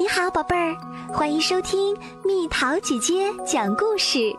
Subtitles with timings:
[0.00, 0.76] 你好，宝贝儿，
[1.12, 4.32] 欢迎收听蜜桃姐姐讲故事。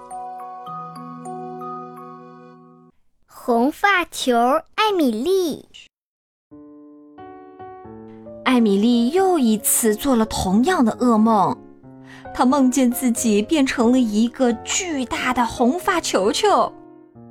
[3.25, 4.37] 红发球
[4.75, 5.67] 艾米丽，
[8.45, 11.57] 艾米丽又一次做了同样的噩梦，
[12.33, 16.71] 她梦见自己变成了一个巨大的红发球球，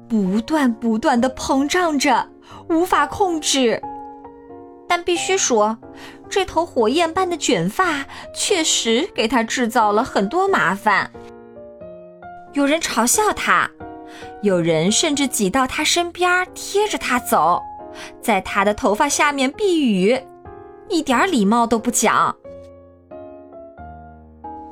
[0.07, 2.29] 不断不断的膨胀着，
[2.69, 3.83] 无法控制。
[4.91, 5.77] 但必须说，
[6.31, 8.05] 这头火焰般的卷发
[8.35, 11.11] 确实给他制造了很多麻烦。
[12.53, 13.71] 有人嘲笑他，
[14.43, 17.63] 有人甚至挤到他身边贴着他走，
[18.21, 20.21] 在他的头发下面避雨，
[20.89, 22.35] 一点礼貌都不讲。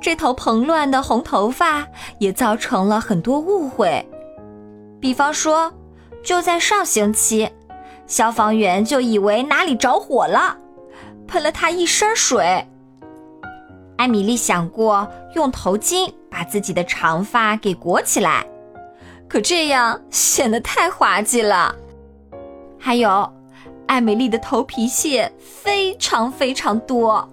[0.01, 1.87] 这头蓬乱的红头发
[2.19, 4.07] 也造成了很多误会，
[5.01, 5.73] 比方说，
[6.23, 7.51] 就在上星期。
[8.07, 10.57] 消防员就以为哪里着火了，
[11.27, 12.67] 喷了他一身水。
[13.97, 18.47] 艾米丽想过用头巾把自己的长发给裹起来，
[19.29, 21.75] 可这样显得太滑稽了。
[22.79, 23.33] 还有，
[23.87, 27.27] 艾米丽的头皮屑非常非常多，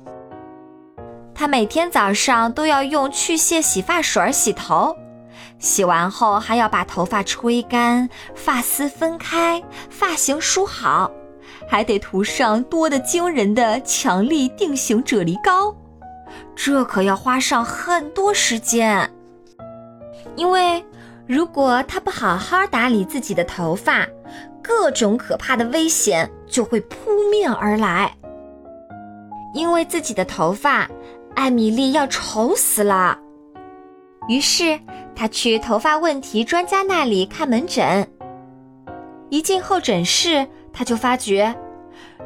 [1.35, 4.95] 她每天早上都要用去屑洗发水洗头。
[5.59, 11.11] 洗完后还要把头发吹干，发丝分开，发型梳好，
[11.73, 15.75] 还得涂上多得惊人的强力定型啫喱膏，
[16.55, 19.09] 这可要花上很多时间。
[20.35, 20.85] 因为
[21.25, 24.05] 如果她不好好打理自己的头发，
[24.61, 28.15] 各种可怕的危险就会扑面而来。
[29.55, 30.87] 因为自己的头发，
[31.33, 33.17] 艾米丽要愁死了。
[34.29, 34.79] 于是。
[35.15, 38.07] 他去头发问题专家那里看门诊。
[39.29, 41.55] 一进候诊室，他就发觉，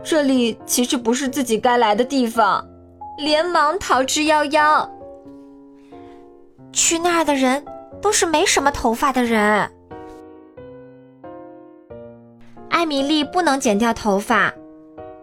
[0.04, 2.66] 这里其实不是自己该来的地方，
[3.18, 4.90] 连忙逃之夭夭。
[6.72, 7.66] 去那儿的人
[8.02, 9.72] 都是没什么头发的人。
[12.70, 14.54] 艾米丽不能剪掉头发，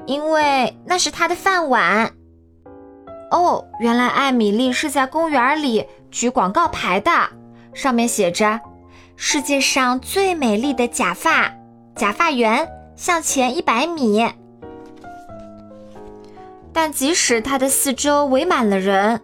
[0.07, 2.11] 因为那是她的饭碗。
[3.31, 7.11] 哦，原来艾米丽是在公园里举广告牌的。
[7.73, 8.61] 上面写着
[9.17, 11.53] ：“世界上最美丽的假发，
[11.97, 14.25] 假发园向前一百米。”
[16.73, 19.21] 但即使他的四周围满了人，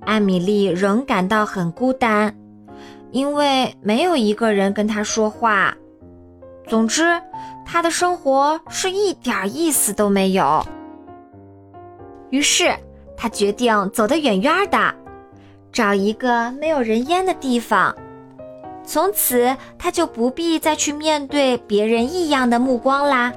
[0.00, 2.36] 艾米丽仍感到很孤单，
[3.12, 5.76] 因为没有一个人跟她说话。
[6.66, 7.20] 总之，
[7.64, 10.66] 她的生活是一点意思都没有。
[12.30, 12.74] 于是，
[13.16, 14.94] 她决定走得远远的。
[15.70, 17.94] 找一个没有人烟的地方，
[18.84, 23.32] 从此他就不必再去面对别人异样的目光啦。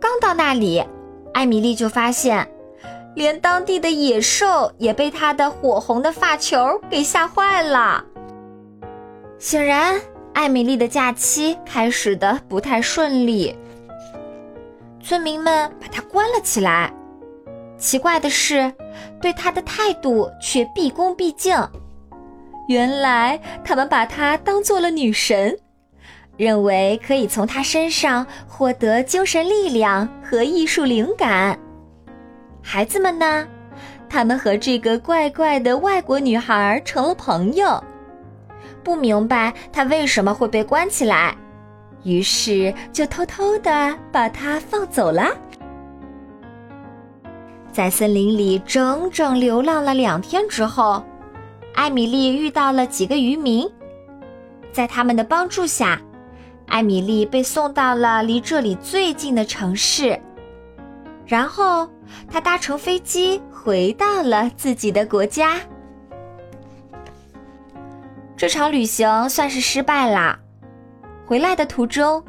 [0.00, 0.84] 刚到那里，
[1.34, 2.48] 艾米丽就发现，
[3.14, 8.04] 连当地的野兽也被她的火红的发球给吓坏了。
[9.38, 10.00] 显然，
[10.34, 13.56] 艾米丽的假期开始的不太顺利，
[15.02, 16.92] 村民们把她关了起来。
[17.76, 18.72] 奇怪的是，
[19.20, 21.56] 对他的态度却毕恭毕敬。
[22.68, 25.58] 原来他们把她当做了女神，
[26.36, 31.58] 认为可以从她身上获得精神力量和艺术灵感。
[32.62, 33.46] 孩子们呢？
[34.10, 37.82] 他们和这个怪怪的外国女孩成了朋友，
[38.82, 41.34] 不明白她为什么会被关起来，
[42.04, 45.34] 于是就偷偷的把她放走了。
[47.72, 51.02] 在森林里整整流浪了两天之后，
[51.78, 53.70] 艾米丽遇到了几个渔民，
[54.72, 56.02] 在他们的帮助下，
[56.66, 60.20] 艾米丽被送到了离这里最近的城市，
[61.24, 61.88] 然后
[62.28, 65.60] 她搭乘飞机回到了自己的国家。
[68.36, 70.36] 这场旅行算是失败啦。
[71.26, 72.20] 回来的途中，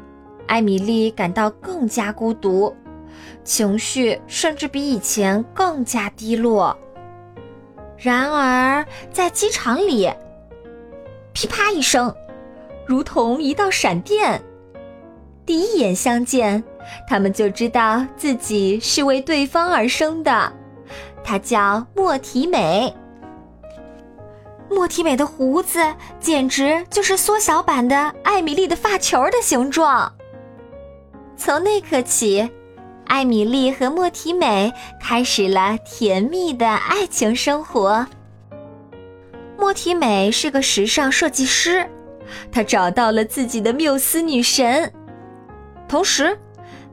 [0.46, 2.72] 艾米丽感到更加孤独。
[3.42, 6.78] 情绪甚至比以前更加低落。
[8.02, 10.10] 然而，在机场里，
[11.34, 12.14] 噼啪一声，
[12.86, 14.42] 如同一道闪电。
[15.44, 16.64] 第一眼相见，
[17.06, 20.50] 他们就知道自己是为对方而生的。
[21.22, 22.96] 她叫莫提美。
[24.70, 25.78] 莫提美的胡子
[26.18, 30.10] 简直就是缩小版的艾米丽的发球的形状。
[31.36, 32.50] 从那刻起。
[33.10, 38.06] 艾米丽和莫提美开始了甜蜜的爱情生活。
[39.58, 41.84] 莫提美是个时尚设计师，
[42.52, 44.90] 她找到了自己的缪斯女神。
[45.88, 46.38] 同时，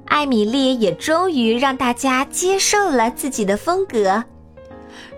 [0.06, 4.24] 艾米丽也终于让大家接受了自己的风格。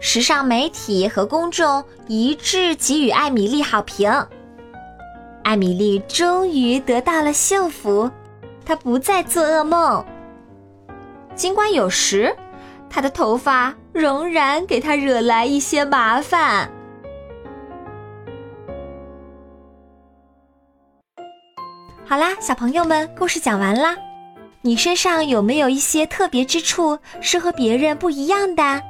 [0.02, 4.12] 时尚媒体和公众一致给予艾米丽好评。
[5.44, 8.12] 艾米丽终于得到了幸福，
[8.66, 10.06] 她不再做噩梦。
[11.40, 12.36] 尽管有时，
[12.90, 16.70] 她的头发仍然给她惹来一些麻烦。
[22.06, 23.96] 好啦，小朋友们，故事讲完啦。
[24.60, 28.84] 你身上有没有一些特别之处是和别人不一样的？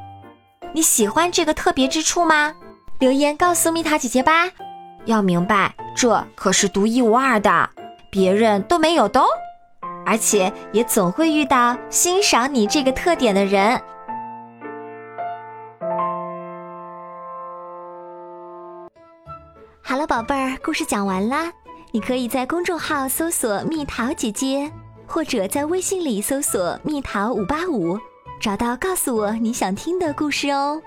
[0.74, 2.56] 你喜欢这个特别之处吗？
[2.98, 4.50] 留言告诉蜜桃姐姐吧。
[5.06, 7.70] 要明白，这可是独一无二的，
[8.10, 9.28] 别人都没有的哦。
[10.10, 13.80] 而且也总会遇到欣赏你这个特点的人。
[19.84, 21.54] 好了，宝贝儿，故事讲完啦。
[21.92, 24.72] 你可以在公众号搜索“蜜桃姐姐”。
[25.12, 27.98] 或者在微信里搜索“蜜桃五八五”，
[28.40, 30.80] 找到告诉我你想听的故事哦。